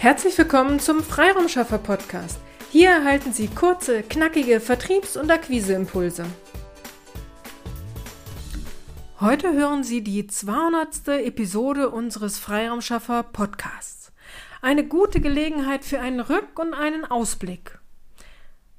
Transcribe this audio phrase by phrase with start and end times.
[0.00, 2.40] Herzlich willkommen zum Freiraumschaffer Podcast.
[2.70, 6.24] Hier erhalten Sie kurze, knackige Vertriebs- und Akquiseimpulse.
[9.20, 11.06] Heute hören Sie die 200.
[11.08, 14.10] Episode unseres Freiraumschaffer Podcasts.
[14.62, 17.78] Eine gute Gelegenheit für einen Rück- und einen Ausblick.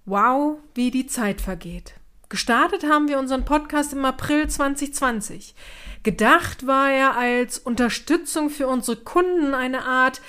[0.05, 1.93] Wow, wie die Zeit vergeht.
[2.29, 5.53] Gestartet haben wir unseren Podcast im April 2020.
[6.01, 10.19] Gedacht war er als Unterstützung für unsere Kunden eine Art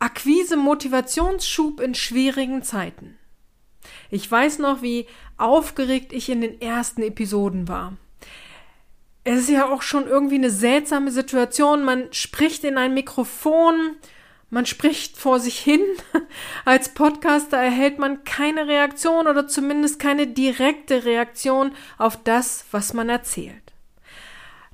[0.00, 3.18] Akquise-Motivationsschub in schwierigen Zeiten.
[4.10, 7.96] Ich weiß noch, wie aufgeregt ich in den ersten Episoden war.
[9.24, 11.84] Es ist ja auch schon irgendwie eine seltsame Situation.
[11.84, 13.96] Man spricht in ein Mikrofon,
[14.48, 15.82] man spricht vor sich hin.
[16.64, 23.08] Als Podcaster erhält man keine Reaktion oder zumindest keine direkte Reaktion auf das, was man
[23.08, 23.72] erzählt.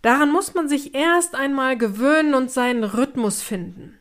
[0.02, 3.96] Daran muss man sich erst einmal gewöhnen und seinen Rhythmus finden.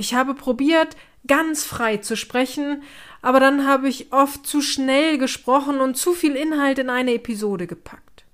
[0.00, 0.96] Ich habe probiert,
[1.26, 2.82] ganz frei zu sprechen,
[3.20, 7.66] aber dann habe ich oft zu schnell gesprochen und zu viel Inhalt in eine Episode
[7.66, 8.24] gepackt.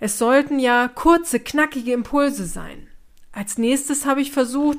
[0.00, 2.88] Es sollten ja kurze, knackige Impulse sein.
[3.30, 4.78] Als nächstes habe ich versucht,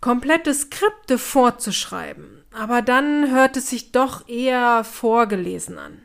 [0.00, 6.00] komplette Skripte vorzuschreiben, aber dann hört es sich doch eher vorgelesen an.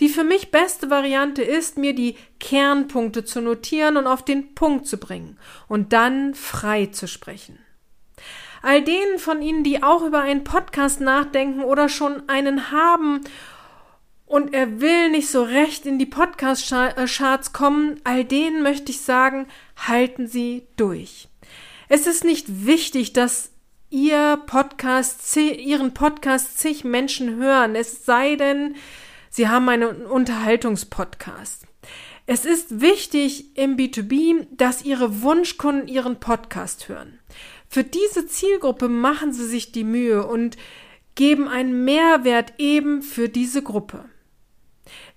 [0.00, 4.88] Die für mich beste Variante ist, mir die Kernpunkte zu notieren und auf den Punkt
[4.88, 5.38] zu bringen
[5.68, 7.60] und dann frei zu sprechen.
[8.62, 13.20] All denen von Ihnen, die auch über einen Podcast nachdenken oder schon einen haben
[14.28, 19.46] und er will nicht so recht in die Podcast-Charts kommen, all denen möchte ich sagen,
[19.76, 21.28] halten Sie durch.
[21.88, 23.50] Es ist nicht wichtig, dass
[23.90, 28.76] Ihr Podcast, Ihren Podcast zig Menschen hören, es sei denn,
[29.30, 31.64] Sie haben einen Unterhaltungspodcast.
[32.26, 37.18] Es ist wichtig im B2B, dass Ihre Wunschkunden Ihren Podcast hören.
[37.68, 40.56] Für diese Zielgruppe machen sie sich die Mühe und
[41.14, 44.04] geben einen Mehrwert eben für diese Gruppe.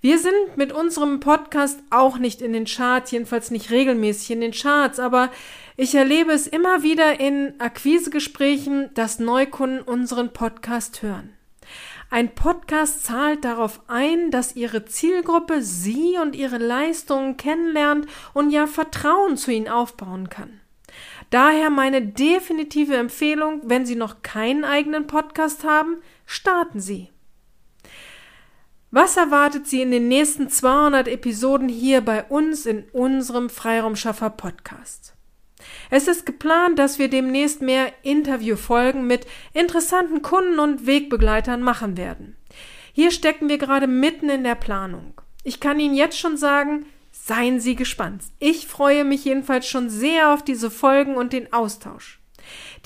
[0.00, 4.52] Wir sind mit unserem Podcast auch nicht in den Charts, jedenfalls nicht regelmäßig in den
[4.52, 5.30] Charts, aber
[5.76, 11.32] ich erlebe es immer wieder in Akquisegesprächen, dass Neukunden unseren Podcast hören.
[12.10, 18.66] Ein Podcast zahlt darauf ein, dass Ihre Zielgruppe Sie und Ihre Leistungen kennenlernt und ja
[18.66, 20.61] Vertrauen zu Ihnen aufbauen kann.
[21.30, 25.96] Daher meine definitive Empfehlung, wenn Sie noch keinen eigenen Podcast haben,
[26.26, 27.08] starten Sie.
[28.90, 35.14] Was erwartet Sie in den nächsten 200 Episoden hier bei uns in unserem Freiraumschaffer Podcast?
[35.90, 42.36] Es ist geplant, dass wir demnächst mehr Interviewfolgen mit interessanten Kunden und Wegbegleitern machen werden.
[42.92, 45.14] Hier stecken wir gerade mitten in der Planung.
[45.44, 48.24] Ich kann Ihnen jetzt schon sagen, Seien Sie gespannt.
[48.38, 52.18] Ich freue mich jedenfalls schon sehr auf diese Folgen und den Austausch.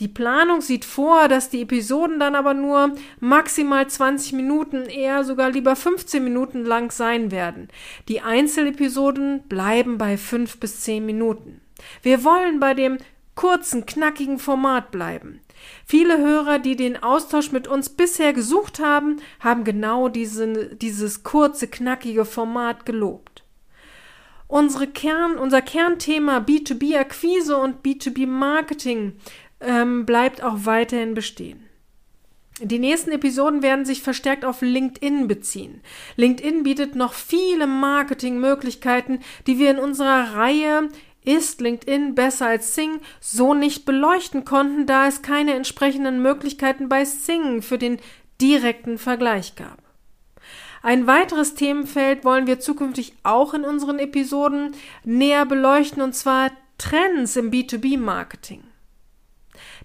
[0.01, 5.51] Die Planung sieht vor, dass die Episoden dann aber nur maximal 20 Minuten, eher sogar
[5.51, 7.69] lieber 15 Minuten lang sein werden.
[8.09, 11.63] Die Einzelepisoden bleiben bei 5 bis 10 Minuten.
[12.03, 12.99] Wir wollen bei dem
[13.35, 15.41] kurzen, knackigen Format bleiben.
[15.87, 21.69] Viele Hörer, die den Austausch mit uns bisher gesucht haben, haben genau diese, dieses kurze,
[21.69, 23.46] knackige Format gelobt.
[24.49, 29.15] Unsere Kern, unser Kernthema B2B-Akquise und B2B-Marketing
[29.61, 31.65] ähm, bleibt auch weiterhin bestehen.
[32.62, 35.83] Die nächsten Episoden werden sich verstärkt auf LinkedIn beziehen.
[36.17, 40.89] LinkedIn bietet noch viele Marketingmöglichkeiten, die wir in unserer Reihe
[41.27, 47.05] ist LinkedIn besser als Sing so nicht beleuchten konnten, da es keine entsprechenden Möglichkeiten bei
[47.05, 47.99] Sing für den
[48.41, 49.86] direkten Vergleich gab.
[50.83, 57.37] Ein weiteres Themenfeld wollen wir zukünftig auch in unseren Episoden näher beleuchten, und zwar Trends
[57.37, 58.63] im B2B-Marketing.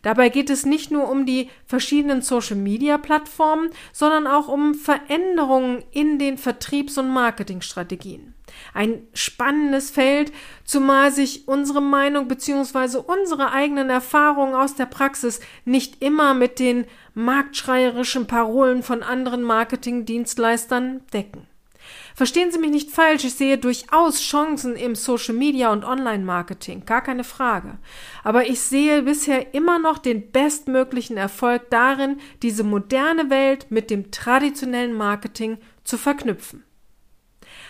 [0.02, 6.38] Dabei geht es nicht nur um die verschiedenen Social-Media-Plattformen, sondern auch um Veränderungen in den
[6.38, 8.34] Vertriebs- und Marketingstrategien.
[8.74, 10.32] Ein spannendes Feld,
[10.66, 12.98] zumal sich unsere Meinung bzw.
[12.98, 21.02] unsere eigenen Erfahrungen aus der Praxis nicht immer mit den marktschreierischen Parolen von anderen Marketingdienstleistern
[21.14, 21.48] decken.
[22.16, 26.86] Verstehen Sie mich nicht falsch, ich sehe durchaus Chancen im Social Media und Online Marketing,
[26.86, 27.78] gar keine Frage.
[28.24, 34.12] Aber ich sehe bisher immer noch den bestmöglichen Erfolg darin, diese moderne Welt mit dem
[34.12, 36.64] traditionellen Marketing zu verknüpfen.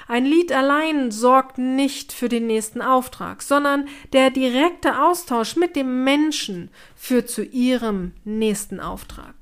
[0.07, 6.03] Ein Lied allein sorgt nicht für den nächsten Auftrag, sondern der direkte Austausch mit dem
[6.03, 9.40] Menschen führt zu ihrem nächsten Auftrag.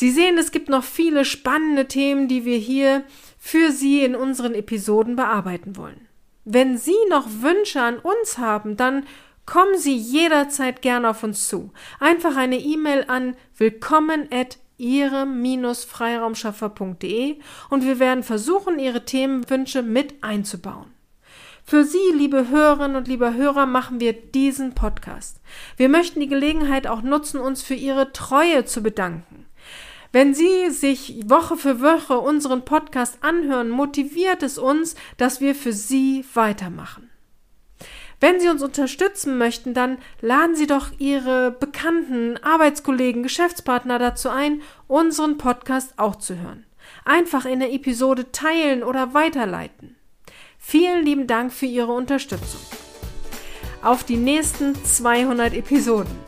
[0.00, 3.02] Sie sehen, es gibt noch viele spannende Themen, die wir hier
[3.36, 6.06] für Sie in unseren Episoden bearbeiten wollen.
[6.44, 9.04] Wenn Sie noch Wünsche an uns haben, dann
[9.44, 11.72] kommen Sie jederzeit gerne auf uns zu.
[11.98, 20.92] Einfach eine E-Mail an willkommen at ihre-freiraumschaffer.de und wir werden versuchen, Ihre Themenwünsche mit einzubauen.
[21.64, 25.40] Für Sie, liebe Hörerinnen und liebe Hörer, machen wir diesen Podcast.
[25.76, 29.47] Wir möchten die Gelegenheit auch nutzen, uns für Ihre Treue zu bedanken.
[30.10, 35.72] Wenn Sie sich Woche für Woche unseren Podcast anhören, motiviert es uns, dass wir für
[35.72, 37.10] Sie weitermachen.
[38.20, 44.62] Wenn Sie uns unterstützen möchten, dann laden Sie doch Ihre Bekannten, Arbeitskollegen, Geschäftspartner dazu ein,
[44.88, 46.64] unseren Podcast auch zu hören.
[47.04, 49.94] Einfach in der Episode teilen oder weiterleiten.
[50.58, 52.60] Vielen lieben Dank für Ihre Unterstützung.
[53.82, 56.27] Auf die nächsten 200 Episoden.